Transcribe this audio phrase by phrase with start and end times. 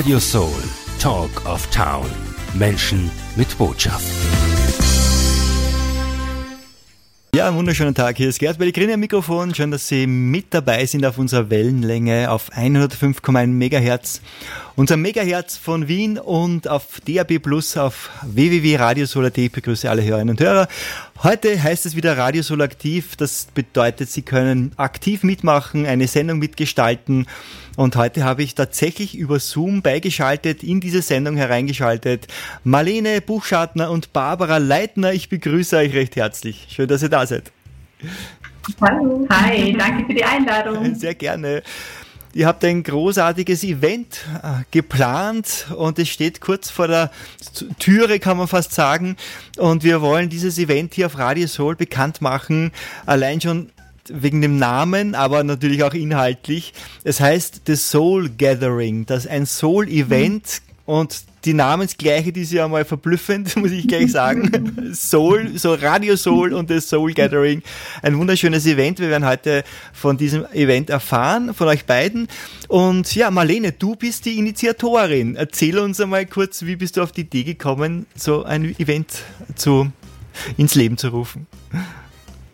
[0.00, 0.62] Radio Soul,
[0.98, 2.06] Talk of Town.
[2.54, 4.06] Menschen mit Botschaft.
[7.34, 8.16] Ja, einen wunderschönen Tag.
[8.16, 9.54] Hier ist Gerd Bellegrini am Mikrofon.
[9.54, 14.22] Schön, dass Sie mit dabei sind auf unserer Wellenlänge auf 105,1 Megahertz.
[14.76, 19.38] Unser Megahertz von Wien und auf DAB Plus auf www.radiosolar.at.
[19.38, 20.68] Ich begrüße alle Hörerinnen und Hörer.
[21.22, 23.16] Heute heißt es wieder Radio Soul aktiv.
[23.16, 27.26] Das bedeutet, Sie können aktiv mitmachen, eine Sendung mitgestalten.
[27.76, 32.26] Und heute habe ich tatsächlich über Zoom beigeschaltet, in diese Sendung hereingeschaltet.
[32.62, 35.12] Marlene Buchschartner und Barbara Leitner.
[35.12, 36.68] Ich begrüße euch recht herzlich.
[36.70, 37.50] Schön, dass ihr da seid.
[38.80, 39.26] Hallo.
[39.30, 40.94] Hi, danke für die Einladung.
[40.94, 41.62] Sehr gerne.
[42.32, 47.10] Ihr habt ein großartiges Event äh, geplant und es steht kurz vor der
[47.78, 49.16] Türe, kann man fast sagen.
[49.58, 52.70] Und wir wollen dieses Event hier auf Radio Soul bekannt machen.
[53.04, 53.70] Allein schon
[54.08, 56.72] wegen dem Namen, aber natürlich auch inhaltlich.
[57.04, 60.94] Es heißt The Soul Gathering, das ist ein Soul Event mhm.
[60.94, 64.90] und die Namensgleiche, die ist ja mal verblüffend, muss ich gleich sagen.
[64.94, 67.62] Soul, so Radio Soul und das Soul Gathering.
[68.02, 68.98] Ein wunderschönes Event.
[68.98, 72.28] Wir werden heute von diesem Event erfahren, von euch beiden.
[72.68, 75.36] Und ja, Marlene, du bist die Initiatorin.
[75.36, 79.22] Erzähl uns einmal kurz, wie bist du auf die Idee gekommen, so ein Event
[79.54, 79.90] zu,
[80.56, 81.46] ins Leben zu rufen?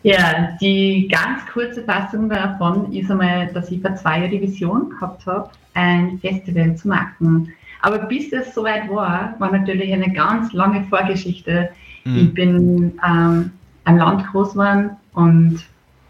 [0.03, 4.89] Ja, die ganz kurze Fassung davon ist einmal, dass ich vor zwei Jahren die Vision
[4.91, 10.53] gehabt habe, ein Festival zu machen aber bis es soweit war, war natürlich eine ganz
[10.53, 11.69] lange Vorgeschichte.
[12.03, 12.17] Mhm.
[12.17, 13.51] Ich bin ähm,
[13.83, 15.59] am Land groß geworden und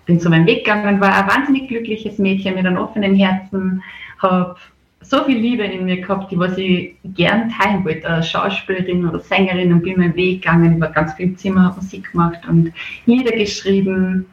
[0.06, 3.84] bin zu meinem Weg gegangen, war ein wahnsinnig glückliches Mädchen mit einem offenen Herzen,
[4.20, 4.56] habe
[5.02, 9.20] so viel Liebe in mir gehabt, die was ich gern teilen wollte, als Schauspielerin oder
[9.20, 12.74] Sängerin und bin meinen Weg gegangen, über ganz viel Zimmer, Musik gemacht und
[13.06, 14.26] Lieder geschrieben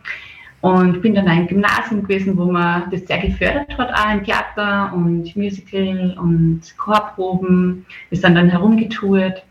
[0.64, 4.94] und bin dann ein Gymnasium gewesen, wo man das sehr gefördert hat, auch im Theater
[4.94, 7.84] und Musical und Chorproben.
[8.08, 9.42] Wir sind dann herumgetourt.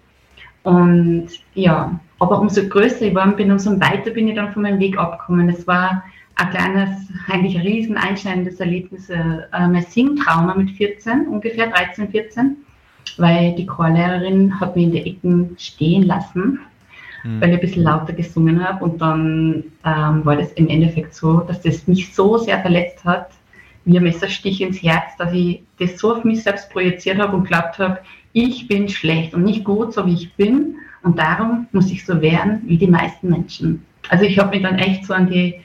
[0.64, 4.80] Und ja, aber umso größer ich war bin, umso weiter bin ich dann von meinem
[4.80, 5.50] Weg abgekommen.
[5.50, 6.90] Es war ein kleines,
[7.28, 12.58] eigentlich riesen einschneidendes Erlebnis, äh, mein Singtrauma mit 14, ungefähr 13, 14,
[13.20, 16.60] weil die Chorlehrerin hat mich in der Ecken stehen lassen
[17.24, 17.42] mhm.
[17.42, 18.84] weil ich ein bisschen lauter gesungen habe.
[18.84, 23.30] Und dann ähm, war das im Endeffekt so, dass das mich so sehr verletzt hat,
[23.86, 27.48] wie ein Messerstich ins Herz, dass ich das so auf mich selbst projiziert habe und
[27.48, 28.00] glaubt habe,
[28.32, 30.76] ich bin schlecht und nicht gut, so wie ich bin.
[31.04, 33.86] Und darum muss ich so werden wie die meisten Menschen.
[34.10, 35.62] Also ich habe mich dann echt so an die,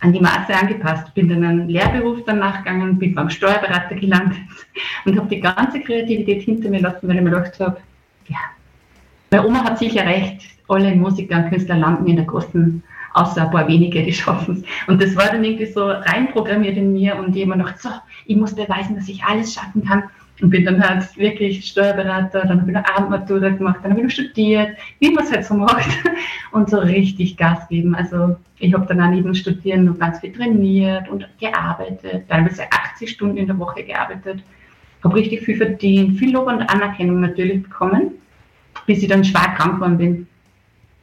[0.00, 4.38] an die Maße angepasst, bin dann einen Lehrberuf dann nachgegangen, bin beim Steuerberater gelandet
[5.04, 7.78] und habe die ganze Kreativität hinter mir lassen, weil ich mir gedacht habe,
[8.28, 8.38] ja,
[9.30, 12.82] meine Oma hat sicher recht, alle Musiker und Künstler landen in der großen,
[13.14, 14.88] außer ein paar wenige, die schaffen es.
[14.88, 17.90] Und das war dann irgendwie so reinprogrammiert in mir und immer noch so,
[18.26, 20.04] ich muss beweisen, dass ich alles schaffen kann.
[20.40, 24.06] Und bin dann halt wirklich Steuerberater, dann habe ich eine Abendmatura gemacht, dann habe ich
[24.06, 25.88] noch studiert, wie man es halt so macht
[26.52, 27.96] und so richtig Gas geben.
[27.96, 33.10] Also ich habe dann auch neben Studieren noch ganz viel trainiert und gearbeitet, teilweise 80
[33.10, 34.44] Stunden in der Woche gearbeitet,
[35.02, 38.12] habe richtig viel verdient, viel Lob und Anerkennung natürlich bekommen,
[38.88, 40.26] bis ich dann schwer krank geworden bin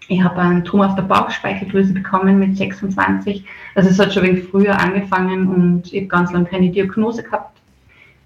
[0.07, 3.44] ich habe einen Tumor auf der Bauchspeicheldrüse bekommen mit 26.
[3.73, 7.57] Also es hat schon wenig früher angefangen und ich habe ganz lange keine Diagnose gehabt.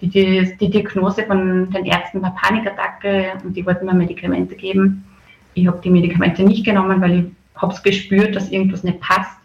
[0.02, 5.06] Die, die, die Diagnose von den Ärzten war Panikattacke und die wollten mir Medikamente geben.
[5.54, 7.26] Ich habe die Medikamente nicht genommen, weil ich
[7.62, 9.38] habe es gespürt, dass irgendwas nicht passt.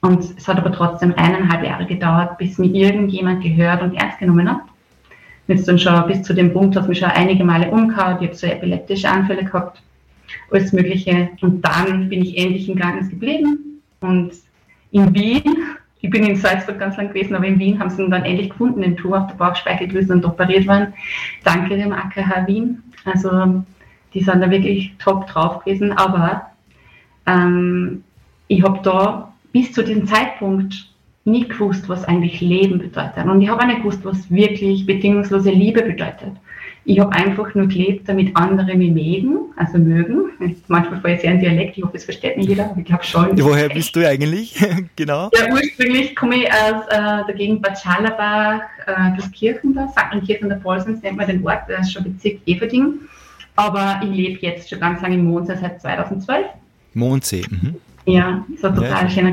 [0.00, 4.48] Und es hat aber trotzdem eineinhalb Jahre gedauert, bis mir irgendjemand gehört und ernst genommen
[4.48, 4.60] hat.
[5.46, 8.34] Jetzt dann schon bis zu dem Punkt, dass mich schon einige Male umgehauen, ich habe
[8.34, 9.82] so epileptische Anfälle gehabt
[10.50, 11.30] alles Mögliche.
[11.40, 13.82] Und dann bin ich endlich in Ganges geblieben.
[14.00, 14.32] Und
[14.90, 15.42] in Wien,
[16.00, 18.50] ich bin in Salzburg ganz lang gewesen, aber in Wien haben sie ihn dann endlich
[18.50, 20.92] gefunden, den Tour auf der Bauchspeicheldrüse und operiert worden.
[21.42, 22.82] Danke dem AKH Wien.
[23.04, 23.64] Also
[24.12, 25.92] die sind da wirklich top drauf gewesen.
[25.92, 26.50] Aber
[27.26, 28.04] ähm,
[28.48, 30.93] ich habe da bis zu diesem Zeitpunkt
[31.24, 33.24] nie gewusst, was eigentlich Leben bedeutet.
[33.24, 36.32] Und ich habe auch nicht gewusst, was wirklich bedingungslose Liebe bedeutet.
[36.86, 40.30] Ich habe einfach nur gelebt, damit andere mich mögen, also mögen.
[40.68, 43.04] Manchmal fahre ich sehr in Dialekt, ich hoffe, es versteht mich jeder, aber ich glaube
[43.04, 43.40] schon.
[43.40, 44.54] Woher bist du eigentlich?
[44.96, 45.30] genau.
[45.32, 50.26] Ja, ursprünglich komme ich aus äh, der Gegend Bad Scharlabach, äh, das Kirchen da, St.
[50.26, 53.00] Kirchen der Polsens nennt man den Ort, das ist schon Bezirk Everding.
[53.56, 56.46] Aber ich lebe jetzt schon ganz lange in Mondsee seit 2012.
[56.92, 57.76] Mondsee, mhm.
[58.06, 59.10] Ja, so total ja.
[59.10, 59.32] schöner.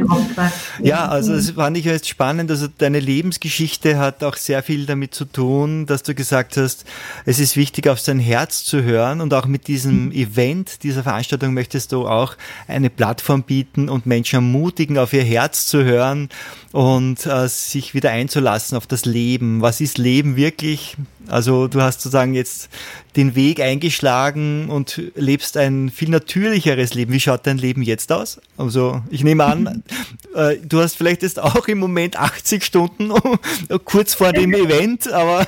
[0.81, 2.49] Ja, also das fand ich jetzt spannend.
[2.49, 6.85] Also deine Lebensgeschichte hat auch sehr viel damit zu tun, dass du gesagt hast,
[7.25, 10.11] es ist wichtig, auf sein Herz zu hören und auch mit diesem mhm.
[10.13, 15.65] Event, dieser Veranstaltung möchtest du auch eine Plattform bieten und Menschen ermutigen, auf ihr Herz
[15.65, 16.29] zu hören
[16.71, 19.61] und äh, sich wieder einzulassen auf das Leben.
[19.61, 20.95] Was ist Leben wirklich?
[21.27, 22.69] Also du hast sozusagen jetzt
[23.15, 27.13] den Weg eingeschlagen und lebst ein viel natürlicheres Leben.
[27.13, 28.41] Wie schaut dein Leben jetzt aus?
[28.57, 29.83] Also ich nehme an,
[30.35, 33.11] äh, du hast vielleicht jetzt auch im Moment 80 Stunden
[33.85, 35.45] kurz vor dem Event, aber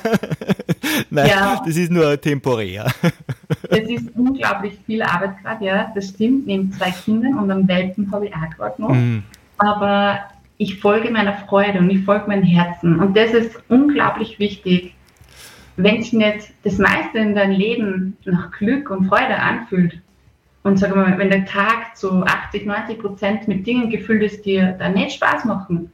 [1.10, 1.62] nein, ja.
[1.64, 2.92] das ist nur temporär.
[3.68, 8.10] Es ist unglaublich viel Arbeit gerade, ja, das stimmt, neben zwei Kindern und einem Welpen
[8.12, 8.90] habe ich auch gerade noch.
[8.90, 9.22] Mhm.
[9.58, 10.20] Aber
[10.58, 13.00] ich folge meiner Freude und ich folge meinem Herzen.
[13.00, 14.94] Und das ist unglaublich wichtig.
[15.76, 20.00] Wenn sich nicht das meiste in deinem Leben nach Glück und Freude anfühlt,
[20.64, 24.56] und sag mal, wenn der Tag zu 80, 90 Prozent mit Dingen gefüllt ist, die
[24.78, 25.92] dann nicht Spaß machen,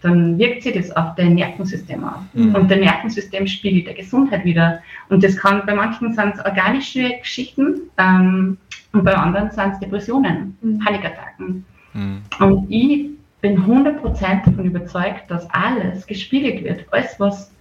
[0.00, 2.20] dann wirkt sich das auf dein Nervensystem aus.
[2.32, 2.54] Mhm.
[2.54, 4.80] Und dein Nervensystem spiegelt der Gesundheit wieder.
[5.08, 8.58] Und das kann bei manchen sind es organische Geschichten ähm,
[8.92, 10.78] und bei anderen sind es Depressionen, mhm.
[10.78, 11.64] Panikattacken.
[11.92, 12.22] Mhm.
[12.38, 13.10] Und ich
[13.40, 16.84] bin 100% davon überzeugt, dass alles gespiegelt wird.
[16.92, 17.52] Alles, was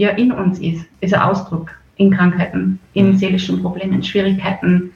[0.00, 3.16] ja in uns ist, ist ein Ausdruck in Krankheiten, in mhm.
[3.18, 4.92] seelischen Problemen, Schwierigkeiten.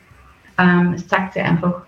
[0.59, 1.83] Ähm, es zeigt sich einfach.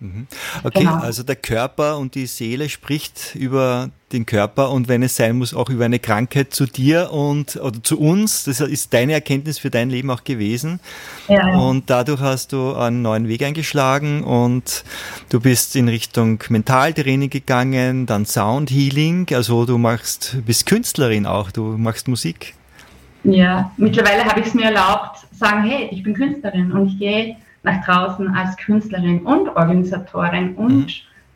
[0.00, 0.26] Mhm.
[0.64, 0.96] Okay, genau.
[0.96, 5.52] also der Körper und die Seele spricht über den Körper und wenn es sein muss,
[5.54, 8.44] auch über eine Krankheit zu dir und oder zu uns.
[8.44, 10.80] Das ist deine Erkenntnis für dein Leben auch gewesen.
[11.28, 11.56] Ja.
[11.58, 14.82] Und dadurch hast du einen neuen Weg eingeschlagen und
[15.28, 19.26] du bist in Richtung Mentaltraining gegangen, dann Sound Healing.
[19.32, 22.54] Also du machst, bist Künstlerin auch, du machst Musik.
[23.24, 27.36] Ja, mittlerweile habe ich es mir erlaubt, sagen, hey, ich bin Künstlerin und ich gehe
[27.62, 30.86] nach draußen als Künstlerin und Organisatorin und mhm.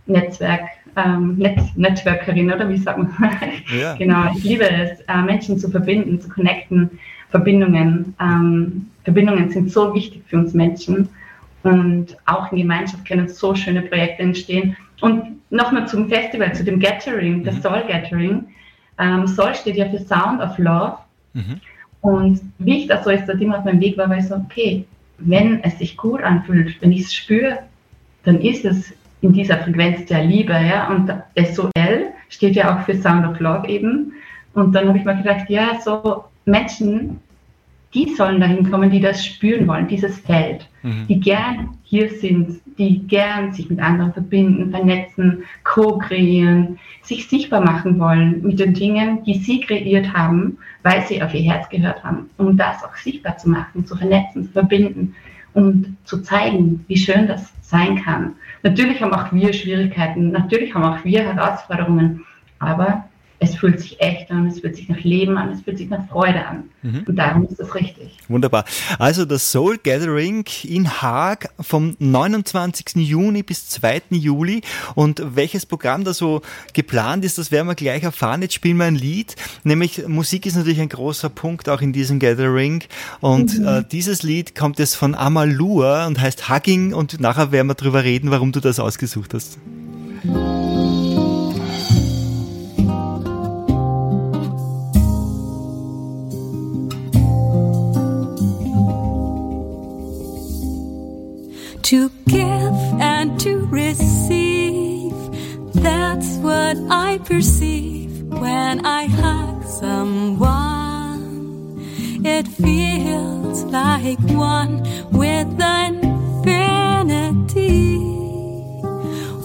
[0.06, 0.62] Netzwerk,
[0.96, 3.12] ähm, Netz, Networkerin oder wie sagt man?
[3.78, 3.94] Ja.
[3.94, 6.98] genau, ich liebe es, äh, Menschen zu verbinden, zu connecten,
[7.30, 8.14] Verbindungen.
[8.20, 11.08] Ähm, Verbindungen sind so wichtig für uns Menschen
[11.62, 14.76] und auch in Gemeinschaft können so schöne Projekte entstehen.
[15.00, 17.44] Und nochmal zum Festival, zu dem Gathering, mhm.
[17.44, 18.44] das Soul Gathering.
[18.98, 20.98] Ähm, Soul steht ja für Sound of Love.
[21.34, 21.60] Mhm.
[22.06, 24.84] Und wie ich das so jetzt Ding auf meinem Weg war, war ich so, okay,
[25.18, 27.58] wenn es sich gut anfühlt, wenn ich es spüre,
[28.22, 28.92] dann ist es
[29.22, 30.52] in dieser Frequenz der Liebe.
[30.52, 30.88] Ja?
[30.88, 31.12] Und
[31.52, 31.72] SOL
[32.28, 34.12] steht ja auch für Sound of Love eben.
[34.54, 37.18] Und dann habe ich mir gedacht, ja, so Menschen,
[37.92, 41.08] die sollen dahin kommen, die das spüren wollen, dieses Feld, mhm.
[41.08, 47.98] die gern hier sind, die gern sich mit anderen verbinden, vernetzen, co-kreieren, sich sichtbar machen
[47.98, 52.30] wollen mit den Dingen, die sie kreiert haben, weil sie auf ihr Herz gehört haben,
[52.36, 55.14] um das auch sichtbar zu machen, zu vernetzen, zu verbinden
[55.54, 58.34] und zu zeigen, wie schön das sein kann.
[58.62, 62.24] Natürlich haben auch wir Schwierigkeiten, natürlich haben auch wir Herausforderungen,
[62.58, 63.04] aber
[63.38, 66.08] es fühlt sich echt an, es fühlt sich nach Leben an, es fühlt sich nach
[66.08, 66.64] Freude an.
[66.82, 67.04] Mhm.
[67.06, 68.16] Und darum ist das richtig.
[68.28, 68.64] Wunderbar.
[68.98, 72.96] Also das Soul Gathering in Haag vom 29.
[72.96, 74.02] Juni bis 2.
[74.10, 74.62] Juli.
[74.94, 76.40] Und welches Programm da so
[76.72, 78.42] geplant ist, das werden wir gleich erfahren.
[78.42, 79.36] Jetzt spielen wir ein Lied.
[79.64, 82.84] Nämlich Musik ist natürlich ein großer Punkt auch in diesem Gathering.
[83.20, 83.66] Und mhm.
[83.66, 86.94] äh, dieses Lied kommt jetzt von Amalua und heißt Hugging.
[86.94, 89.58] Und nachher werden wir darüber reden, warum du das ausgesucht hast.
[101.86, 105.14] To give and to receive.
[105.72, 111.20] That's what I perceive when I hug someone.
[112.24, 115.46] It feels like one with
[115.86, 116.88] infinity,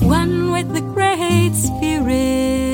[0.04, 2.71] one with the Great Spirit.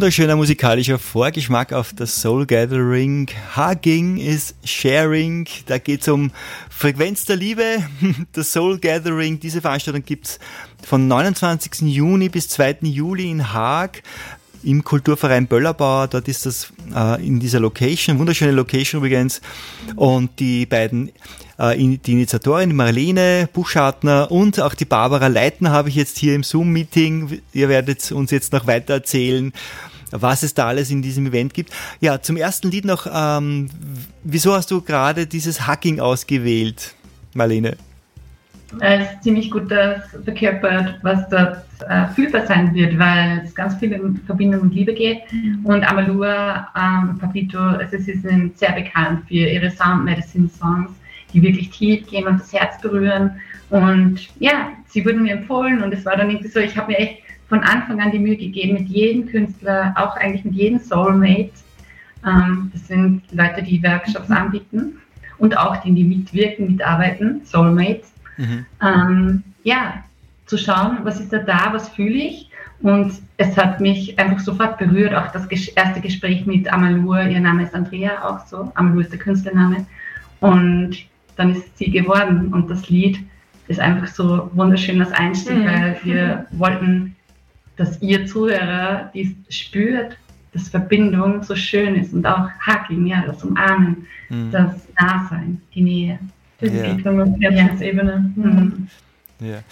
[0.00, 3.28] Wunderschöner musikalischer Vorgeschmack auf das Soul Gathering.
[3.54, 5.46] Hugging ist Sharing.
[5.66, 6.30] Da geht's um
[6.70, 7.84] Frequenz der Liebe.
[8.32, 10.38] Das Soul Gathering, diese Veranstaltung gibt's
[10.82, 11.82] von 29.
[11.82, 12.78] Juni bis 2.
[12.80, 14.02] Juli in Haag
[14.62, 16.08] im Kulturverein Böllerbauer.
[16.08, 19.40] Dort ist das äh, in dieser Location, wunderschöne Location übrigens.
[19.96, 21.10] Und die beiden,
[21.58, 26.42] äh, die Initiatorin, Marlene Buchschartner und auch die Barbara Leitner habe ich jetzt hier im
[26.42, 27.40] Zoom-Meeting.
[27.52, 29.52] Ihr werdet uns jetzt noch weiter erzählen,
[30.10, 31.72] was es da alles in diesem Event gibt.
[32.00, 33.70] Ja, zum ersten Lied noch, ähm,
[34.24, 36.94] wieso hast du gerade dieses Hacking ausgewählt,
[37.34, 37.76] Marlene?
[38.78, 43.74] Es ist ziemlich gut das verkörpert, was dort äh, fühlbar sein wird, weil es ganz
[43.76, 45.22] viel in Verbindung mit Liebe geht.
[45.64, 50.90] Und Amalua ähm, Papito, also sie sind sehr bekannt für ihre Sound Medicine Songs,
[51.32, 53.32] die wirklich tief gehen und das Herz berühren.
[53.70, 56.98] Und ja, sie wurden mir empfohlen und es war dann irgendwie so, ich habe mir
[56.98, 61.50] echt von Anfang an die Mühe gegeben, mit jedem Künstler, auch eigentlich mit jedem Soulmate,
[62.24, 65.00] ähm, das sind Leute, die Workshops anbieten
[65.38, 68.12] und auch die, die mitwirken, mitarbeiten, Soulmates,
[68.82, 70.04] ähm, ja,
[70.46, 72.50] zu schauen, was ist da da, was fühle ich.
[72.82, 77.64] Und es hat mich einfach sofort berührt, auch das erste Gespräch mit Amalur, ihr Name
[77.64, 79.86] ist Andrea auch so, Amalur ist der Künstlername.
[80.40, 80.96] Und
[81.36, 83.18] dann ist sie geworden und das Lied
[83.68, 85.66] ist einfach so wunderschön als Einstieg, Mhm.
[85.66, 87.14] weil wir wollten,
[87.76, 90.16] dass ihr Zuhörer dies spürt,
[90.52, 94.06] dass Verbindung so schön ist und auch Hugging, ja, das Umarmen,
[94.50, 96.18] das Nahsein, die Nähe.
[96.60, 96.92] Die Ja.
[96.92, 98.32] Auf Herzensebene.
[98.36, 98.88] Mhm.
[99.40, 99.62] Ja.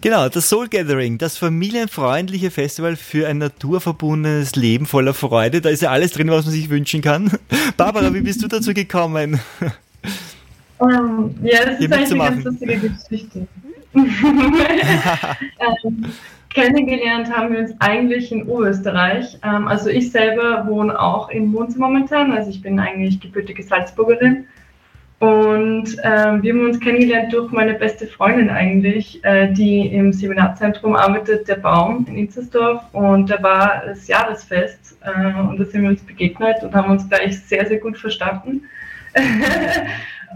[0.00, 5.60] Genau, das Soul Gathering, das familienfreundliche Festival für ein naturverbundenes Leben voller Freude.
[5.60, 7.32] Da ist ja alles drin, was man sich wünschen kann.
[7.76, 9.40] Barbara, wie bist du dazu gekommen?
[10.80, 13.48] Ähm, ja, das Hier ist eigentlich eine ganz lustige Geschichte.
[13.94, 14.54] ähm,
[16.50, 19.38] kennengelernt haben wir uns eigentlich in Oberösterreich.
[19.42, 24.46] Ähm, also ich selber wohne auch in Monza momentan, also ich bin eigentlich gebürtige Salzburgerin.
[25.20, 30.94] Und ähm, wir haben uns kennengelernt durch meine beste Freundin eigentlich, äh, die im Seminarzentrum
[30.94, 32.82] arbeitet, der Baum in Inzersdorf.
[32.92, 37.08] Und da war das Jahresfest äh, und da sind wir uns begegnet und haben uns
[37.08, 38.62] gleich sehr, sehr gut verstanden.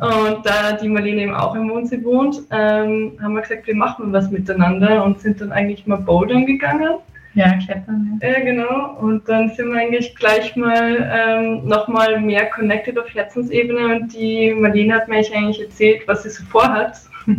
[0.01, 4.11] Und da die Marlene eben auch im Mondsee wohnt, ähm, haben wir gesagt, wir machen
[4.13, 6.95] was miteinander und sind dann eigentlich mal bouldern gegangen.
[7.35, 8.21] Ja, klettern.
[8.23, 8.97] Ja, genau.
[9.01, 14.53] Und dann sind wir eigentlich gleich mal ähm, nochmal mehr connected auf Herzensebene und die
[14.53, 16.99] Marlene hat mir eigentlich erzählt, was sie so vorhat.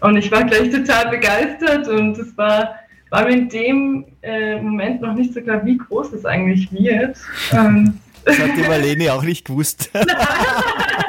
[0.00, 2.76] Und ich war gleich total begeistert und es war,
[3.10, 7.16] war mir in dem äh, Moment noch nicht so klar, wie groß es eigentlich wird.
[7.52, 9.90] Ähm, Das hat die Marlene auch nicht gewusst.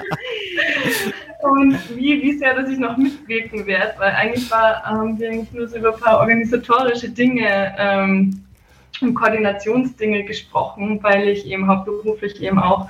[1.41, 5.51] und wie, wie sehr, dass ich noch mitwirken werde, weil eigentlich war, haben wir eigentlich
[5.51, 8.43] nur so über ein paar organisatorische Dinge ähm,
[9.01, 12.89] und Koordinationsdinge gesprochen, weil ich eben hauptberuflich eben auch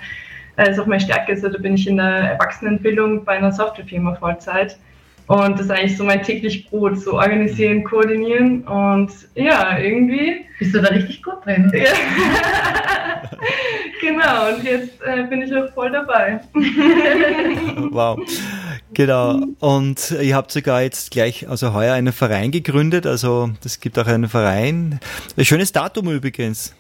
[0.60, 1.32] äh, ist auch meine Stärke.
[1.32, 4.78] Also da bin ich in der Erwachsenenbildung bei einer Softwarefirma Vollzeit.
[5.30, 10.46] Und das ist eigentlich so mein täglich Brot, so organisieren, koordinieren und ja, irgendwie.
[10.58, 11.72] Bist du da richtig gut drin?
[13.22, 13.30] Ja.
[14.02, 16.40] genau, und jetzt äh, bin ich auch voll dabei.
[17.92, 18.20] Wow.
[18.94, 19.42] Genau.
[19.60, 23.06] Und ihr habt sogar jetzt gleich, also heuer einen Verein gegründet.
[23.06, 25.00] Also es gibt auch einen Verein.
[25.38, 26.76] Ein schönes Datum übrigens.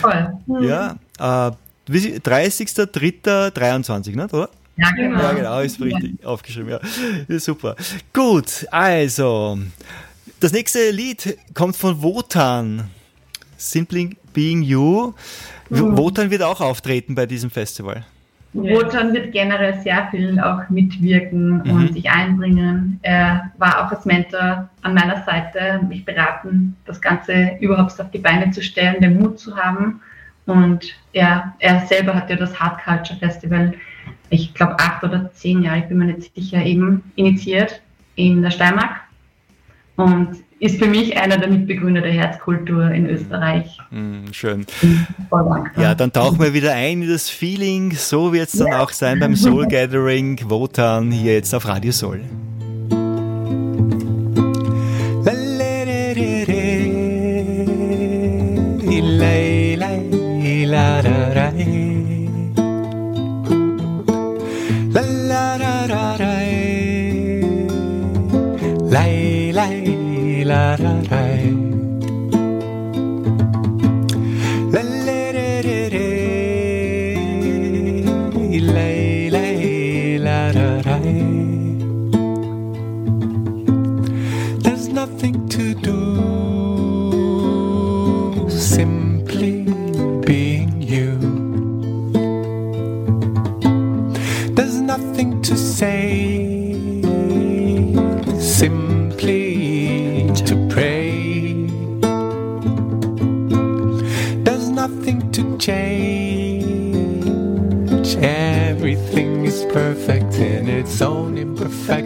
[0.00, 0.32] Toll.
[0.60, 0.96] Ja.
[1.18, 1.52] Äh,
[1.86, 4.48] wie sie- 30.03.23, nicht, oder?
[4.76, 5.20] Ja, genau.
[5.20, 6.80] Ja, genau, ist richtig aufgeschrieben, ja.
[7.28, 7.38] ja.
[7.38, 7.76] Super.
[8.12, 9.58] Gut, also,
[10.40, 12.90] das nächste Lied kommt von Wotan.
[13.56, 15.14] Simply Being You.
[15.70, 15.96] Mhm.
[15.96, 18.04] Wotan wird auch auftreten bei diesem Festival.
[18.52, 21.70] Wotan wird generell sehr viel auch mitwirken Mhm.
[21.70, 23.00] und sich einbringen.
[23.02, 28.18] Er war auch als Mentor an meiner Seite, mich beraten, das Ganze überhaupt auf die
[28.18, 30.00] Beine zu stellen, den Mut zu haben.
[30.46, 33.72] Und er, er selber hat ja das Hard Culture Festival,
[34.34, 37.80] ich glaube acht oder zehn Jahre, ich bin mir nicht sicher, eben initiiert
[38.16, 39.00] in der Steiermark.
[39.96, 43.78] Und ist für mich einer der Mitbegründer der Herzkultur in Österreich.
[43.90, 44.66] Hm, schön.
[45.76, 47.92] Ja, dann tauchen wir wieder ein in das Feeling.
[47.92, 52.22] So wird es dann auch sein beim Soul Gathering Wotan hier jetzt auf Radio Soul.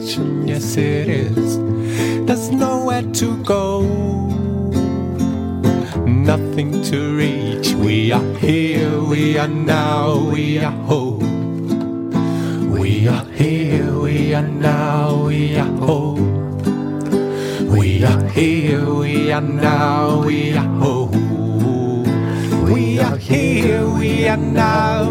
[0.09, 0.49] Imperfection.
[0.49, 1.59] Yes, it is.
[2.27, 3.83] There's nowhere to go,
[6.07, 7.73] nothing to reach.
[7.75, 11.23] We are here, we are now, we are hope.
[12.71, 16.19] We are here, we are now, we are hope.
[17.61, 21.15] We are here, we are now, we are hope.
[22.71, 25.08] We are here, we are now.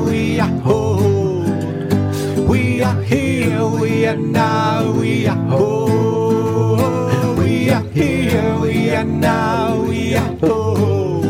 [2.77, 7.39] We are here, we are now, we are hope.
[7.39, 11.25] We are here, we are now, we are hope.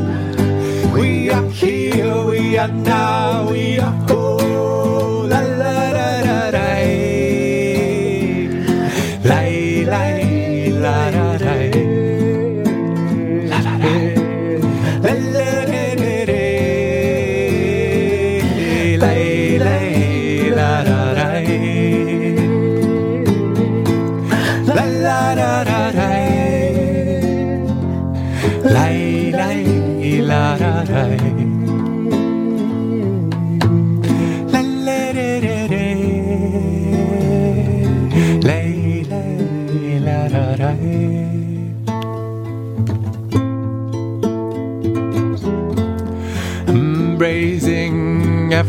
[0.93, 4.16] We are here, we are now, we are whole.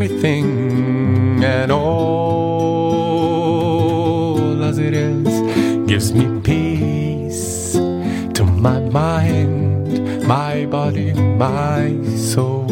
[0.01, 1.83] Everything and all
[4.63, 5.27] as it is
[5.89, 7.73] gives me peace
[8.33, 12.69] to my mind, my body, my soul.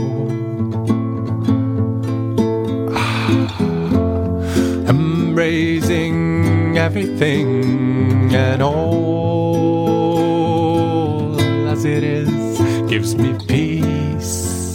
[2.95, 3.29] Ah,
[4.95, 9.67] Embracing everything and all
[11.69, 12.31] as it is
[12.89, 14.75] gives me peace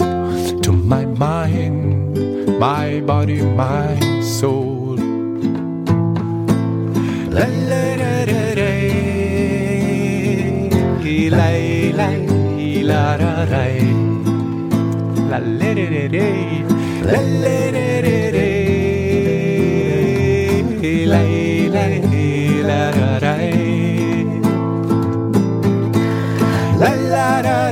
[0.65, 1.80] to my mind,
[2.61, 4.97] my body, my soul.
[7.35, 8.71] La la la la la.
[15.29, 16.27] La la la la la.
[17.09, 18.49] La la la la la.
[26.81, 27.70] La la la la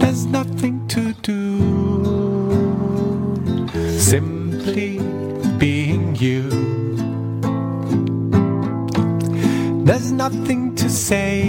[0.00, 1.38] There's nothing to do,
[3.98, 4.98] simply
[5.58, 6.42] being you.
[9.84, 11.41] There's nothing to say.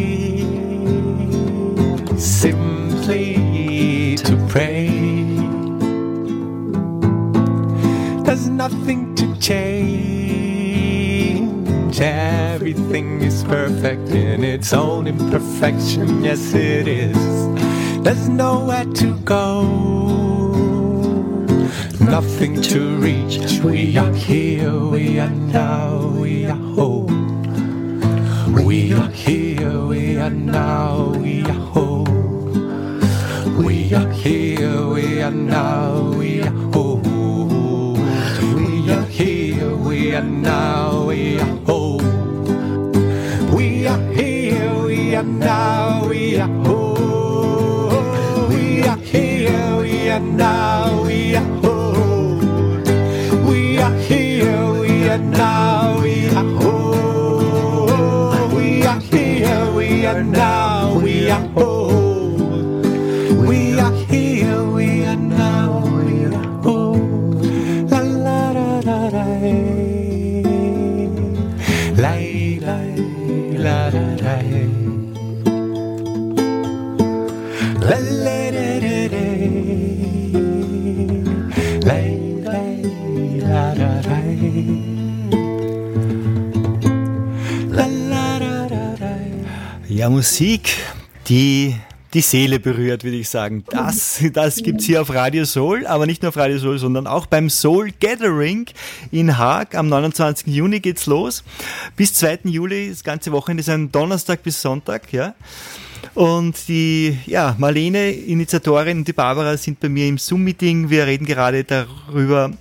[9.43, 9.99] Change.
[11.99, 16.23] Everything is perfect in its own imperfection.
[16.23, 17.17] Yes, it is.
[18.03, 19.63] There's nowhere to go,
[21.99, 23.59] nothing to reach.
[23.59, 27.41] We are here, we are now, we are home.
[28.65, 32.13] We are here, we are now, we are home.
[33.57, 36.11] We are here, we are now,
[40.13, 42.91] we are now, we are home.
[43.51, 48.49] We are here, we are now, we are home.
[48.49, 50.82] We are here, we are now,
[90.03, 90.75] Ja, Musik,
[91.29, 91.77] die
[92.13, 93.63] die Seele berührt, würde ich sagen.
[93.69, 97.25] Das, das gibt's hier auf Radio Soul, aber nicht nur auf Radio Soul, sondern auch
[97.25, 98.65] beim Soul Gathering
[99.11, 99.75] in Haag.
[99.75, 100.47] Am 29.
[100.47, 101.45] Juni geht's los.
[101.95, 102.39] Bis 2.
[102.43, 105.35] Juli, das ganze Wochenende ist ein Donnerstag bis Sonntag, ja.
[106.15, 110.89] Und die ja, Marlene, Initiatorin und die Barbara sind bei mir im Zoom-Meeting.
[110.89, 112.51] Wir reden gerade darüber,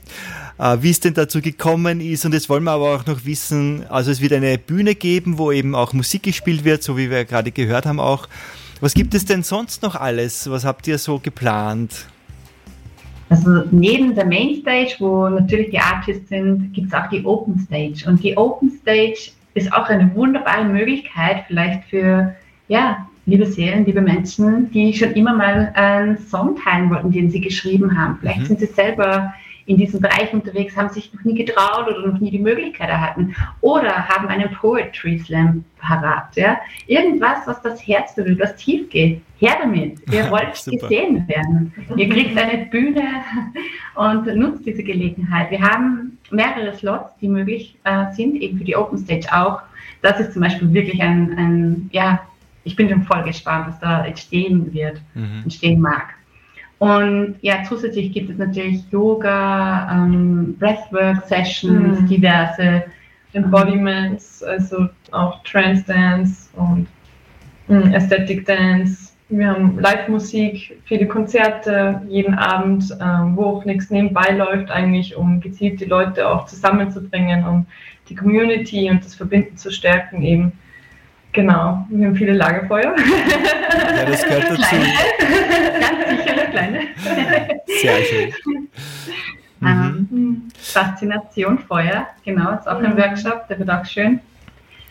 [0.59, 2.25] wie es denn dazu gekommen ist.
[2.25, 5.51] Und jetzt wollen wir aber auch noch wissen, also es wird eine Bühne geben, wo
[5.51, 8.29] eben auch Musik gespielt wird, so wie wir gerade gehört haben auch.
[8.81, 10.51] Was gibt es denn sonst noch alles?
[10.51, 12.07] Was habt ihr so geplant?
[13.29, 18.05] Also neben der Mainstage, wo natürlich die Artists sind, gibt es auch die Open Stage.
[18.07, 22.35] Und die Open Stage ist auch eine wunderbare Möglichkeit, vielleicht für
[22.69, 27.41] ja, liebe Seelen, liebe Menschen, die schon immer mal einen Song teilen wollten, den sie
[27.41, 28.19] geschrieben haben.
[28.21, 28.47] Vielleicht Mhm.
[28.47, 29.33] sind sie selber
[29.66, 33.35] in diesem Bereich unterwegs, haben sich noch nie getraut oder noch nie die Möglichkeit erhalten
[33.61, 36.35] oder haben einen Poetry Slam parat.
[36.37, 36.59] Ja?
[36.87, 39.20] Irgendwas, was das Herz berührt, was tief geht.
[39.38, 40.01] Her damit.
[40.12, 41.72] Ihr wollt gesehen werden.
[41.96, 43.03] Ihr kriegt eine Bühne
[43.94, 45.51] und nutzt diese Gelegenheit.
[45.51, 49.61] Wir haben mehrere Slots, die möglich äh, sind, eben für die Open Stage auch.
[50.03, 52.20] Das ist zum Beispiel wirklich ein, ein ja,
[52.64, 55.42] ich bin schon voll gespannt, was da entstehen wird, Mhm.
[55.44, 56.14] entstehen mag.
[56.83, 62.07] Und ja, zusätzlich gibt es natürlich Yoga, ähm, Breathwork-Sessions, Mhm.
[62.09, 62.83] diverse.
[63.35, 66.87] Embodiments, also auch Trance Dance und
[67.68, 69.12] mm, Aesthetic Dance.
[69.31, 75.40] Wir haben Live-Musik, viele Konzerte jeden Abend, ähm, wo auch nichts nebenbei läuft, eigentlich, um
[75.40, 77.64] gezielt die Leute auch zusammenzubringen, um
[78.09, 80.53] die Community und das Verbinden zu stärken eben.
[81.33, 82.95] Genau, wir haben viele Lagerfeuer.
[82.95, 84.77] Ja, das gehört dazu.
[85.81, 86.81] Ganz sicher kleine.
[87.67, 88.33] Sehr schön.
[89.65, 89.69] Mhm.
[89.69, 92.99] Ähm, Faszination Feuer, genau, ist auch ein Mhm.
[92.99, 94.19] Workshop, der wird auch schön.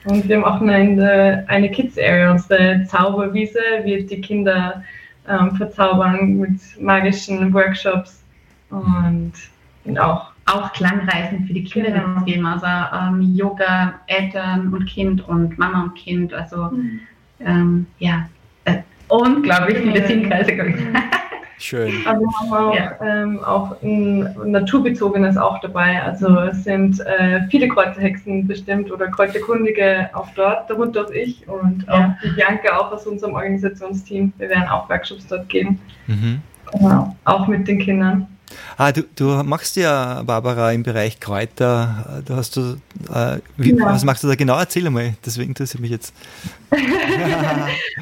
[0.06, 4.82] Und wir haben auch eine, eine Kids Area, unsere Zauberwiese wird die Kinder
[5.28, 8.24] ähm, verzaubern mit magischen Workshops
[8.69, 9.34] und,
[9.84, 12.08] und auch Auch Klangreisen für die Kinder Genau.
[12.08, 16.71] wird es geben, also ähm, Yoga, Eltern und Kind und Mama und Kind, also
[17.41, 18.30] ähm, ja,
[18.63, 18.78] äh,
[19.10, 20.08] unglaublich viele Mhm.
[20.08, 20.78] Sinnkreise, glaube ich.
[21.62, 21.93] Schön.
[22.08, 22.91] Aber wir haben auch, Ja.
[23.06, 26.02] ähm, auch ein Naturbezogenes auch dabei.
[26.02, 31.88] Also es sind äh, viele Kräuterhexen bestimmt oder Kräuterkundige auch dort, darunter auch ich und
[31.88, 32.17] auch Ja.
[32.24, 34.34] die Bianca auch aus unserem Organisationsteam.
[34.39, 36.41] Wir werden auch Workshops dort geben, Mhm.
[36.71, 37.15] genau.
[37.26, 38.28] auch mit den Kindern.
[38.77, 42.77] Ah, du, du machst ja, Barbara, im Bereich Kräuter, äh, du hast du,
[43.13, 43.85] äh, wie, Genau.
[43.87, 44.57] was machst du da genau?
[44.59, 46.13] Erzähl mal, deswegen interessiert mich jetzt.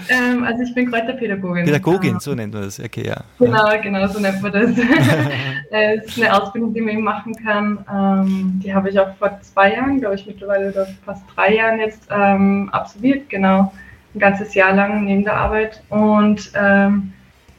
[0.09, 1.65] Ähm, also ich bin Kräuterpädagogin.
[1.65, 3.17] Pädagogin, Ähm, so nennt man das, okay, ja.
[3.37, 4.71] Genau, genau, so nennt man das.
[5.71, 7.85] Äh, Es ist eine Ausbildung, die man eben machen kann.
[7.93, 11.79] Ähm, die habe ich auch vor zwei Jahren, glaube ich, mittlerweile oder fast drei Jahren
[11.79, 13.71] jetzt ähm, absolviert, genau.
[14.15, 15.83] Ein ganzes Jahr lang neben der Arbeit.
[15.89, 17.13] Und ähm,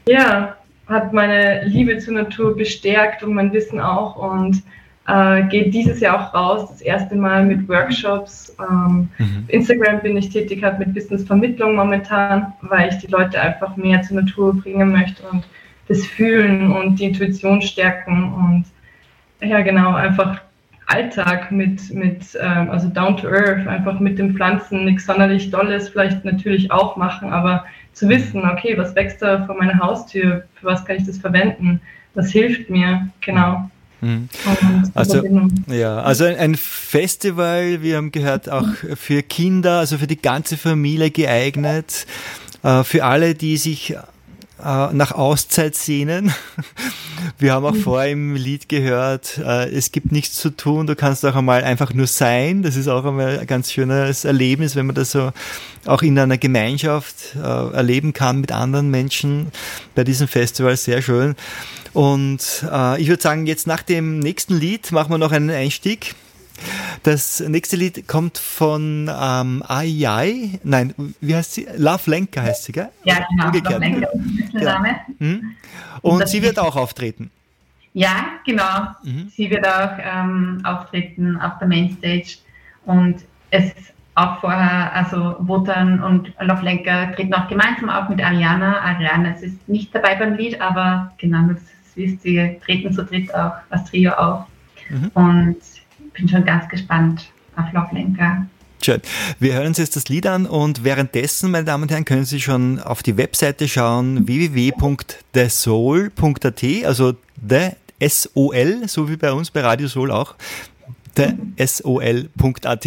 [0.08, 0.56] ja,
[0.90, 4.16] hat meine Liebe zur Natur bestärkt und mein Wissen auch.
[4.16, 4.62] Und
[5.06, 8.54] äh, geht dieses Jahr auch raus, das erste Mal mit Workshops.
[8.60, 9.44] Ähm, Mhm.
[9.48, 14.20] Instagram bin ich tätig halt mit Wissensvermittlung momentan, weil ich die Leute einfach mehr zur
[14.20, 15.44] Natur bringen möchte und
[15.88, 18.64] das Fühlen und die Intuition stärken und
[19.48, 20.40] ja genau, einfach
[20.86, 25.88] Alltag mit, mit ähm, also down to earth, einfach mit den Pflanzen, nichts sonderlich Dolles
[25.88, 30.66] vielleicht natürlich auch machen, aber zu wissen, okay, was wächst da vor meiner Haustür, für
[30.66, 31.80] was kann ich das verwenden,
[32.14, 33.70] das hilft mir, genau.
[34.00, 34.28] Mhm.
[34.94, 35.22] Also,
[35.68, 40.56] ja, also ein- ein Festival, wir haben gehört, auch für Kinder, also für die ganze
[40.56, 42.06] Familie geeignet,
[42.62, 43.94] äh, für alle, die sich
[44.64, 46.32] äh, nach Auszeit sehnen.
[47.38, 51.24] Wir haben auch vorher im Lied gehört, äh, es gibt nichts zu tun, du kannst
[51.24, 52.62] auch einmal einfach nur sein.
[52.62, 55.32] Das ist auch einmal ein ganz schönes Erlebnis, wenn man das so
[55.86, 59.52] auch in einer Gemeinschaft äh, erleben kann mit anderen Menschen
[59.94, 60.76] bei diesem Festival.
[60.76, 61.34] Sehr schön.
[61.92, 62.64] Und
[62.98, 66.14] ich würde sagen, jetzt nach dem nächsten Lied machen wir noch einen Einstieg.
[67.02, 70.60] Das nächste Lied kommt von ähm, Ai Ai.
[70.62, 71.66] Nein, wie heißt sie?
[71.76, 72.88] Love Lenka heißt sie, gell?
[73.04, 73.46] Ja, genau.
[73.46, 73.80] Umgekehrt.
[73.80, 74.08] Lenker,
[74.50, 74.96] Künstlername.
[75.18, 75.56] Hm?
[76.02, 77.30] Und sie wird auch auftreten.
[77.92, 78.88] Ja, genau.
[79.02, 79.30] Mhm.
[79.34, 82.36] Sie wird auch ähm, auftreten auf der Mainstage
[82.86, 83.16] und
[83.50, 88.80] es ist auch vorher, also Wotan und Lovlenka treten auch gemeinsam auf mit Ariana.
[88.80, 91.62] Ariana ist nicht dabei beim Lied, aber genau, das
[91.94, 94.46] wisst ihr, treten zu dritt auch als Trio auf.
[94.88, 95.10] Mhm.
[95.14, 95.56] Und
[96.12, 98.46] bin schon ganz gespannt auf Lovlenka.
[98.82, 99.02] Schön.
[99.38, 102.40] Wir hören uns jetzt das Lied an und währenddessen, meine Damen und Herren, können Sie
[102.40, 107.12] schon auf die Webseite schauen, www.thesoul.at, also
[107.46, 110.34] the S-O-L, so wie bei uns bei Radio Soul auch,
[111.58, 112.86] sol.at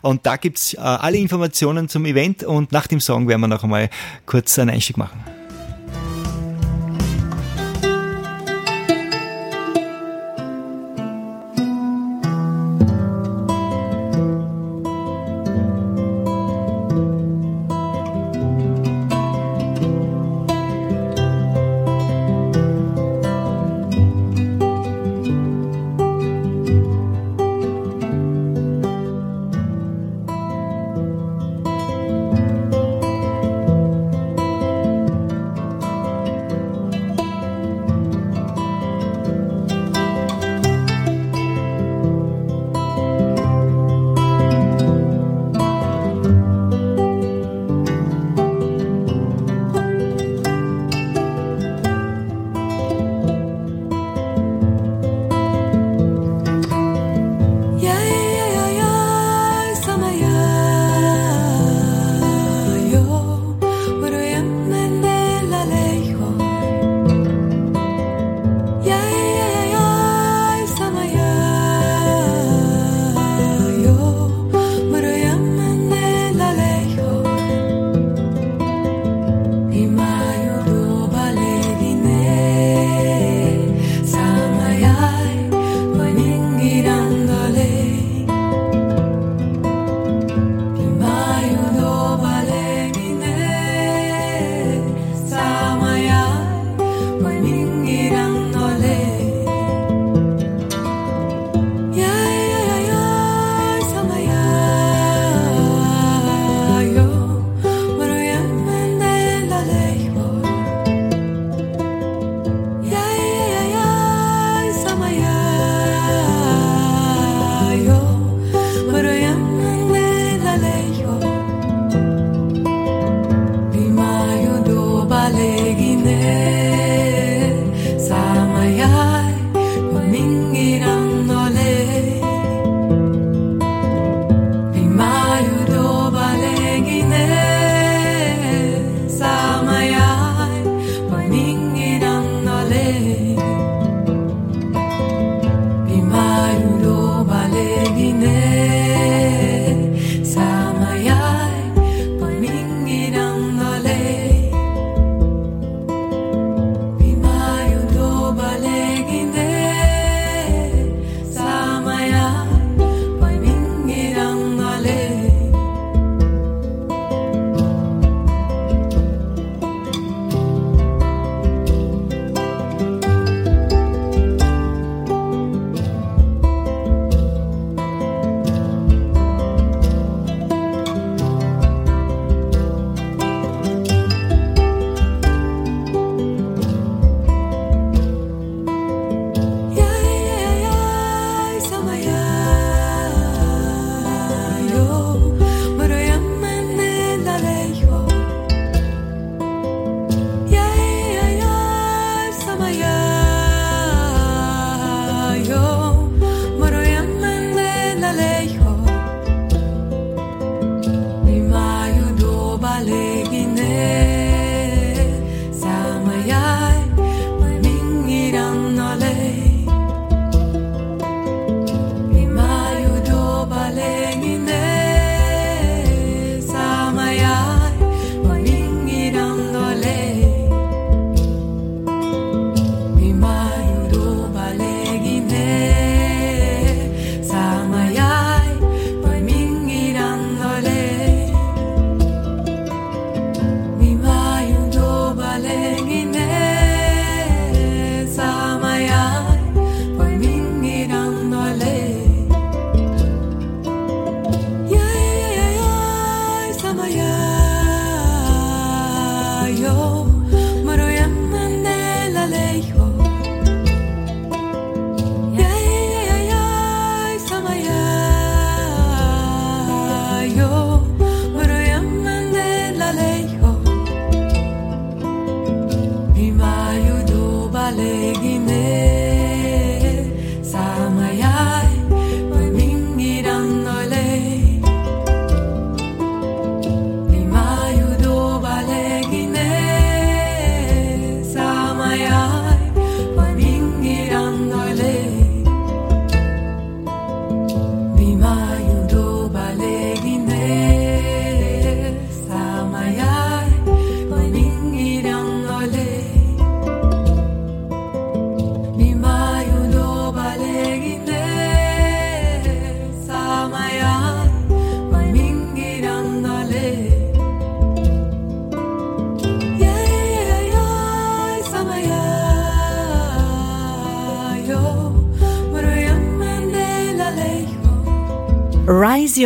[0.00, 3.64] und da gibt's äh, alle Informationen zum Event und nach dem Song werden wir noch
[3.64, 3.90] einmal
[4.24, 5.33] kurz einen Einstieg machen.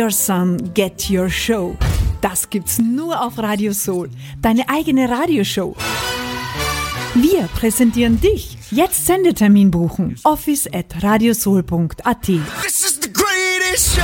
[0.09, 1.77] Your Sun, Get Your Show.
[2.19, 4.09] Das gibt's nur auf Radio Soul,
[4.41, 5.75] deine eigene Radioshow.
[7.13, 8.57] Wir präsentieren dich.
[8.71, 10.15] Jetzt Sendetermin buchen.
[10.23, 12.23] Office at radiosoul.at.
[12.23, 14.01] This is the greatest show.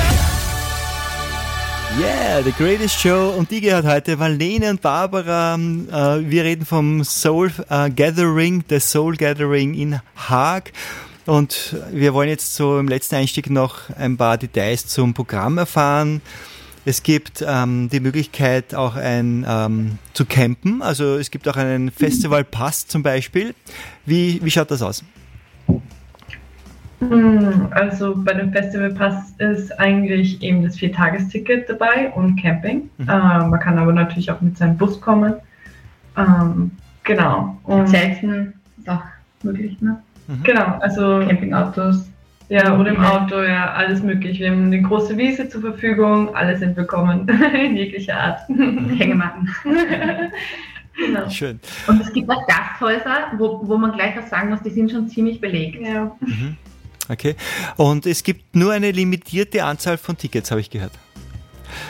[2.00, 3.34] Yeah, The Greatest Show.
[3.36, 5.56] Und die gehört heute Marlene und Barbara.
[5.56, 10.72] Äh, wir reden vom Soul äh, Gathering, the Soul Gathering in Haag.
[11.26, 16.22] Und wir wollen jetzt so im letzten Einstieg noch ein paar Details zum Programm erfahren.
[16.88, 20.84] Es gibt ähm, die Möglichkeit auch ein ähm, zu campen.
[20.84, 23.56] Also es gibt auch einen Festivalpass zum Beispiel.
[24.06, 25.04] Wie, wie schaut das aus?
[27.00, 32.90] Hm, Also bei dem Festivalpass ist eigentlich eben das Viertagesticket dabei und Camping.
[33.00, 33.10] Mhm.
[33.10, 35.34] Ähm, man kann aber natürlich auch mit seinem Bus kommen.
[36.16, 36.70] Ähm,
[37.04, 37.58] genau.
[37.64, 39.02] Und, Zelten ist auch
[39.42, 40.02] möglich, ne?
[40.44, 42.08] Genau, also Campingautos.
[42.50, 44.40] ja, oder im Auto, ja, alles möglich.
[44.40, 48.40] Wir haben eine große Wiese zur Verfügung, alle sind willkommen in jeglicher Art.
[48.50, 49.50] Hängematten.
[50.96, 51.30] genau.
[51.30, 51.60] Schön.
[51.88, 55.08] Und es gibt auch Gasthäuser, wo, wo man gleich was sagen muss, die sind schon
[55.10, 55.82] ziemlich belegt.
[55.82, 56.16] Ja.
[57.10, 57.36] Okay.
[57.78, 60.92] Und es gibt nur eine limitierte Anzahl von Tickets, habe ich gehört.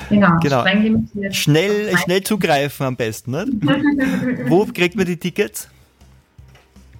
[0.09, 0.61] Genau, Genau.
[0.61, 1.35] streng limitiert.
[1.35, 3.31] Schnell, schnell zugreifen am besten.
[3.31, 3.45] Ne?
[4.47, 5.69] Wo kriegt man die Tickets?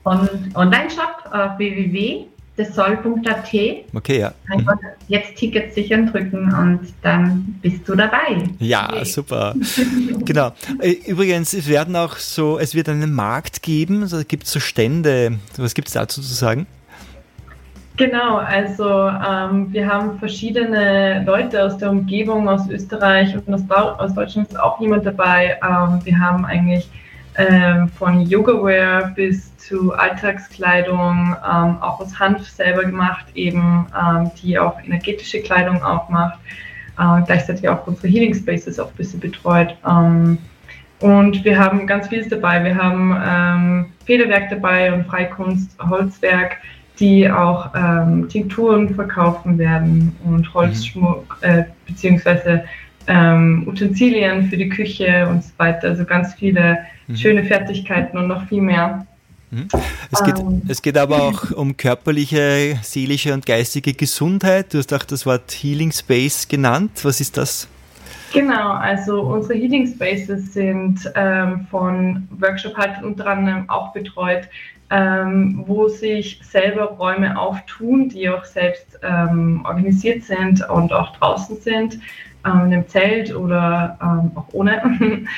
[0.06, 3.54] Und Online-Shop auf www.desol.at.
[3.94, 4.34] Okay, ja.
[4.50, 8.44] Einfach jetzt Tickets sichern drücken und dann bist du dabei.
[8.60, 9.56] Ja, super.
[10.26, 10.52] genau.
[10.80, 14.60] Äh, Übrigens, es werden auch so, es wird einen Markt geben, also gibt es so
[14.60, 15.40] Stände.
[15.58, 16.68] Was gibt es dazu zu sagen?
[17.98, 24.14] Genau, also ähm, wir haben verschiedene Leute aus der Umgebung, aus Österreich und aus, aus
[24.14, 25.58] Deutschland ist auch jemand dabei.
[25.64, 26.90] Ähm, wir haben eigentlich
[27.38, 34.58] ähm, von Yoga-Wear bis zu Alltagskleidung, ähm, auch aus Hanf selber gemacht, eben ähm, die
[34.58, 36.40] auch energetische Kleidung auch macht.
[36.98, 39.76] Äh, gleichzeitig auch unsere Healing Spaces auch ein bisschen betreut.
[39.86, 40.38] Ähm,
[41.02, 42.64] und wir haben ganz vieles dabei.
[42.64, 46.58] Wir haben ähm, Federwerk dabei und Freikunst, Holzwerk,
[47.00, 52.64] die auch ähm, Tinkturen verkaufen werden und Holzschmuck, äh, beziehungsweise
[53.08, 55.90] ähm, Utensilien für die Küche und so weiter.
[55.90, 56.80] Also ganz viele
[57.14, 59.06] schöne Fertigkeiten und noch viel mehr.
[60.12, 60.62] Es geht, Ähm.
[60.68, 64.74] es geht aber auch um körperliche, seelische und geistige Gesundheit.
[64.74, 66.92] Du hast auch das Wort Healing Space genannt.
[67.04, 67.68] Was ist das?
[68.34, 74.50] Genau, also unsere Healing Spaces sind ähm, von Workshop halt unter anderem auch betreut,
[74.90, 81.62] ähm, wo sich selber Räume auftun, die auch selbst ähm, organisiert sind und auch draußen
[81.62, 82.00] sind,
[82.46, 84.82] ähm, in einem Zelt oder ähm, auch ohne.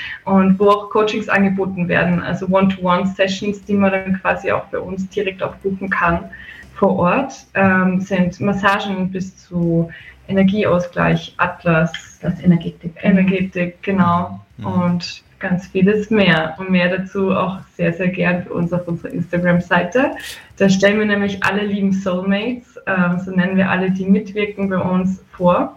[0.25, 5.07] Und wo auch Coachings angeboten werden, also One-to-One-Sessions, die man dann quasi auch bei uns
[5.09, 6.29] direkt auch buchen kann
[6.75, 9.89] vor Ort, ähm, sind Massagen bis zu
[10.27, 12.93] Energieausgleich, Atlas, Das Energetik.
[13.01, 14.39] Energetik, genau.
[14.57, 14.65] Mhm.
[14.65, 16.55] Und ganz vieles mehr.
[16.57, 20.11] Und mehr dazu auch sehr, sehr gern für uns auf unserer Instagram-Seite.
[20.57, 24.77] Da stellen wir nämlich alle lieben Soulmates, ähm, so nennen wir alle, die mitwirken bei
[24.77, 25.76] uns vor.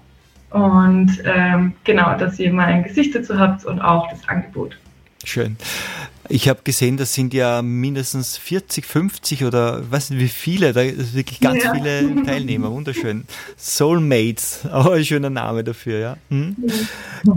[0.51, 4.77] Und ähm, genau, dass ihr mal ein Gesicht dazu habt und auch das Angebot.
[5.25, 5.57] Schön.
[6.29, 10.81] Ich habe gesehen, das sind ja mindestens 40, 50 oder weiß nicht wie viele, da
[10.81, 11.75] ist wirklich ganz Ja.
[11.75, 13.25] viele Teilnehmer, wunderschön.
[13.57, 16.17] Soulmates, auch ein schöner Name dafür, ja.
[16.31, 16.57] Hm?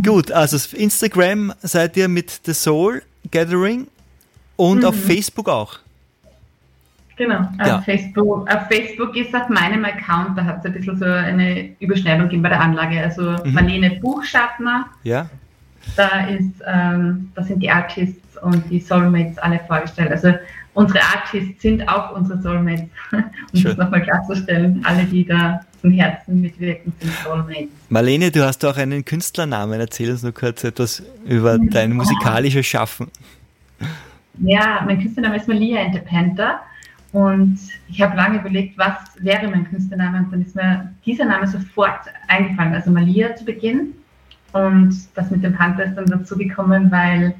[0.03, 3.01] Gut, also auf Instagram seid ihr mit The Soul
[3.31, 3.87] Gathering
[4.55, 5.79] und auf Facebook auch.
[7.15, 7.47] Genau.
[7.59, 7.77] Ja.
[7.77, 11.69] Auf, Facebook, auf Facebook ist auf meinem Account, da hat es ein bisschen so eine
[11.79, 12.99] Überschneidung gegeben bei der Anlage.
[13.01, 13.53] Also Mhm.
[13.53, 15.27] Marlene Buchschaffner, Ja,
[15.95, 20.11] da ist, ähm, da sind die Artists und die Soulmates alle vorgestellt.
[20.11, 20.33] Also
[20.73, 23.21] unsere Artists sind auch unsere Soulmates, um
[23.59, 23.63] Schön.
[23.63, 24.81] das nochmal klarzustellen.
[24.85, 27.69] Alle, die da von Herzen mitwirken, sind Soulmates.
[27.89, 29.79] Marlene, du hast auch einen Künstlernamen.
[29.79, 33.07] Erzähl uns nur kurz etwas über dein musikalisches Schaffen.
[34.39, 36.61] Ja, mein Künstlername ist Malia Panther.
[37.13, 40.17] Und ich habe lange überlegt, was wäre mein Künstlername.
[40.17, 42.73] Und dann ist mir dieser Name sofort eingefallen.
[42.73, 43.93] Also Malia zu Beginn.
[44.51, 47.35] Und das mit dem Panther ist dann dazu gekommen, weil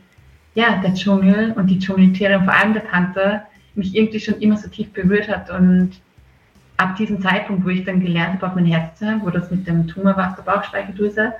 [0.56, 4.58] ja, der Dschungel und die Dschungeltiere und vor allem der Panther mich irgendwie schon immer
[4.58, 5.50] so tief berührt hat.
[5.50, 5.94] Und
[6.78, 9.50] ab diesem Zeitpunkt, wo ich dann gelernt habe, auf mein Herz zu hören, wo das
[9.50, 11.34] mit dem Tumor war, der Bauchspeicheldrüse,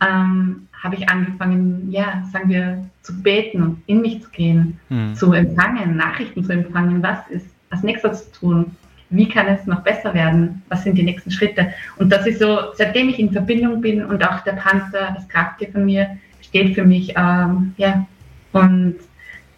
[0.00, 5.14] ähm, habe ich angefangen, ja, sagen wir, zu beten und in mich zu gehen, Hm.
[5.14, 8.76] zu empfangen, Nachrichten zu empfangen, was ist als nächstes zu tun,
[9.10, 11.72] wie kann es noch besser werden, was sind die nächsten Schritte.
[11.98, 15.68] Und das ist so, seitdem ich in Verbindung bin und auch der Panther, das Krafttier
[15.70, 18.06] von mir, steht für mich, ähm, ja,
[18.52, 18.96] und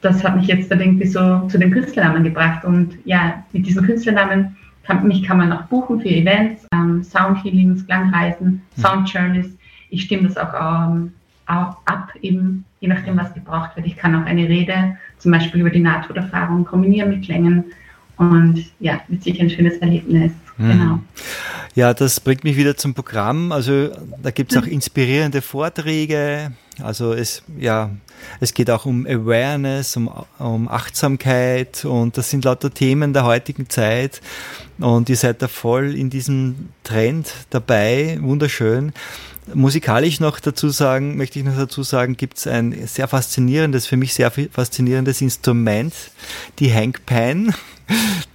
[0.01, 2.65] das hat mich jetzt dann irgendwie so zu dem Künstlernamen gebracht.
[2.65, 7.87] Und ja, mit diesem Künstlernamen kann, mich kann man auch buchen für Events, ähm, Soundhealings,
[7.87, 9.49] Klangreisen, Sound Journeys.
[9.91, 11.13] Ich stimme das auch, ähm,
[11.47, 13.87] auch ab, eben je nachdem, was gebraucht wird.
[13.87, 17.65] Ich kann auch eine Rede, zum Beispiel über die Nahtoderfahrung, kombinieren mit Klängen.
[18.19, 20.33] Und ja, wird sicher ein schönes Erlebnis.
[20.59, 21.01] Genau.
[21.75, 23.53] Ja, das bringt mich wieder zum Programm.
[23.53, 23.91] Also
[24.21, 26.51] da gibt es auch inspirierende Vorträge.
[26.83, 27.91] Also es, ja,
[28.41, 33.69] es geht auch um Awareness, um, um Achtsamkeit und das sind lauter Themen der heutigen
[33.69, 34.21] Zeit.
[34.79, 38.19] Und ihr seid da voll in diesem Trend dabei.
[38.21, 38.93] Wunderschön.
[39.55, 43.97] Musikalisch noch dazu sagen, möchte ich noch dazu sagen, gibt es ein sehr faszinierendes, für
[43.97, 45.95] mich sehr faszinierendes Instrument,
[46.59, 47.55] die Hangpan.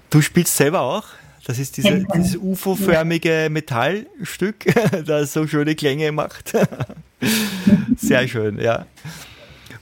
[0.10, 1.06] Du spielst selber auch?
[1.45, 4.66] Das ist diese, dieses UFO-förmige Metallstück,
[5.06, 6.54] das so schöne Klänge macht.
[7.97, 8.86] Sehr schön, ja.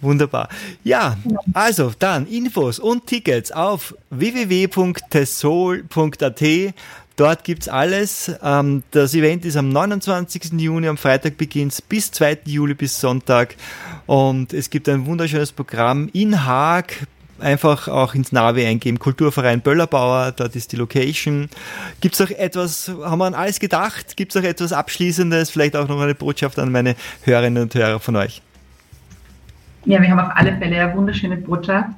[0.01, 0.49] Wunderbar.
[0.83, 1.17] Ja,
[1.53, 6.41] also dann Infos und Tickets auf www.tessol.at.
[7.15, 8.31] Dort gibt's alles.
[8.41, 10.53] Ähm, das Event ist am 29.
[10.53, 12.39] Juni, am Freitag beginnt bis 2.
[12.45, 13.55] Juli bis Sonntag.
[14.07, 17.05] Und es gibt ein wunderschönes Programm in Haag.
[17.41, 21.49] Einfach auch ins Navi eingeben, Kulturverein Böllerbauer, dort ist die Location.
[21.99, 24.15] Gibt's auch etwas, haben wir an alles gedacht?
[24.15, 25.49] Gibt's auch etwas Abschließendes?
[25.49, 28.41] Vielleicht auch noch eine Botschaft an meine Hörerinnen und Hörer von euch?
[29.85, 31.89] Ja, wir haben auf alle Fälle eine wunderschöne Botschaft.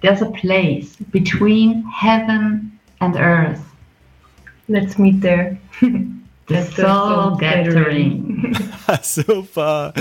[0.00, 3.60] There's a place between heaven and earth.
[4.68, 5.58] Let's meet there.
[6.46, 8.54] The the soul soul gathering.
[9.02, 9.94] Super.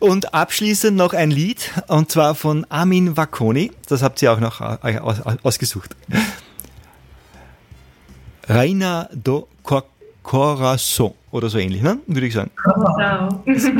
[0.00, 3.70] Und abschließend noch ein Lied, und zwar von Amin Vakoni.
[3.88, 5.94] Das habt ihr auch noch äh, aus, ausgesucht.
[8.48, 9.84] Reina do Cor-
[10.22, 11.98] Corazon oder so ähnlich, ne?
[12.06, 12.50] würde ich sagen.
[12.64, 13.70] So.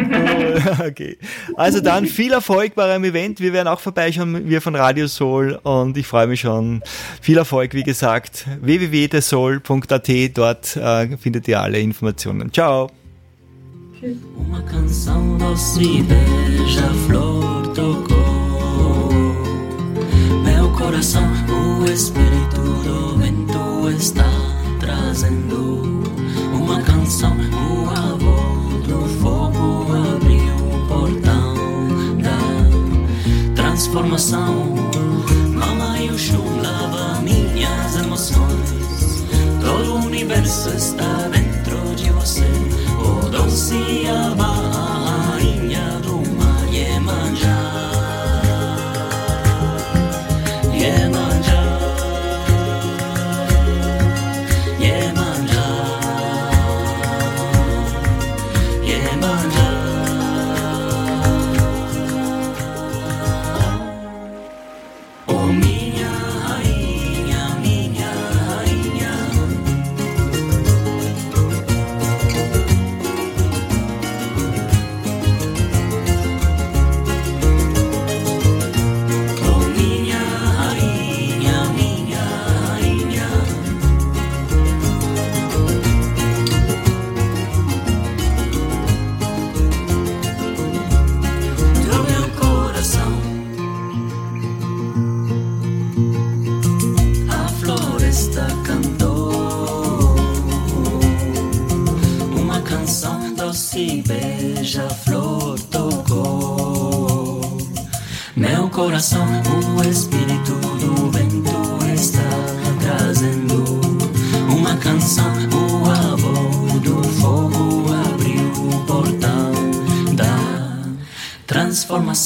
[0.86, 1.18] Okay.
[1.56, 3.40] Also dann viel Erfolg bei eurem Event.
[3.40, 6.82] Wir werden auch vorbeischauen, wir von Radio Soul und ich freue mich schon.
[7.20, 8.46] Viel Erfolg, wie gesagt.
[8.60, 12.52] www.desol.at, dort äh, findet ihr alle Informationen.
[12.52, 12.90] Ciao.
[14.02, 19.10] Uma canção doce beija-flor tocou.
[20.42, 24.24] Meu coração, o espírito do vento está
[24.78, 26.02] trazendo.
[26.50, 31.54] Uma canção, o avô do fogo abriu o portão
[32.22, 34.76] da transformação.
[35.54, 39.26] Mamãe, o chum lava minhas emoções.
[39.60, 42.69] Todo o universo está dentro de você
[58.90, 59.69] Yemanja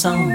[0.05, 0.34] song.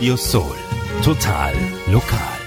[0.00, 0.56] Radio Soul.
[1.04, 1.52] Total
[1.92, 2.38] lokal.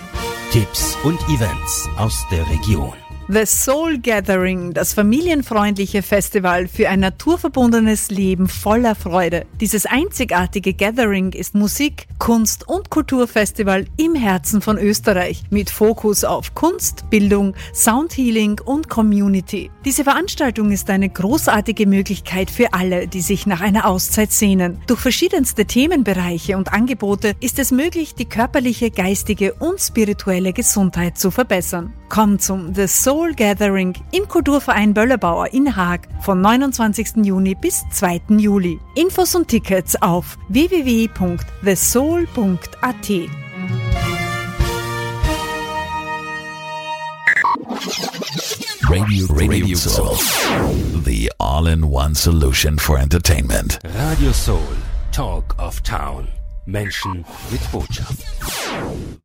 [0.52, 3.03] Tipps und Events aus der Region.
[3.30, 9.46] The Soul Gathering, das familienfreundliche Festival für ein naturverbundenes Leben voller Freude.
[9.62, 16.54] Dieses einzigartige Gathering ist Musik, Kunst und Kulturfestival im Herzen von Österreich mit Fokus auf
[16.54, 19.72] Kunst, Bildung, Soundhealing und Community.
[19.86, 24.82] Diese Veranstaltung ist eine großartige Möglichkeit für alle, die sich nach einer Auszeit sehnen.
[24.88, 31.32] Durch verschiedenste Themenbereiche und Angebote ist es möglich, die körperliche, geistige und spirituelle Gesundheit zu
[31.32, 31.94] verbessern.
[32.14, 37.26] Komm zum The Soul Gathering im Kulturverein Böllerbauer in Haag vom 29.
[37.26, 38.38] Juni bis 2.
[38.38, 38.80] Juli.
[38.94, 41.10] Infos und Tickets auf www.thesoul.at.
[48.84, 50.16] Radio, Radio Soul.
[51.04, 53.80] The all in one solution for entertainment.
[53.84, 54.62] Radio Soul.
[55.12, 56.28] Talk of Town.
[56.68, 58.24] Menschen mit Botschaft.